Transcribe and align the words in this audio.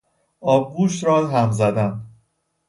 آبگوشت 0.41 1.03
را 1.03 1.27
هم 1.27 1.51
زدن 1.51 2.05